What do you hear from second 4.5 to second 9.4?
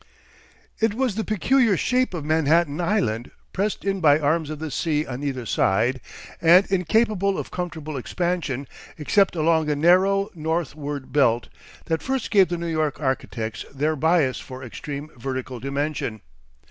the sea on either side, and incapable of comfortable expansion, except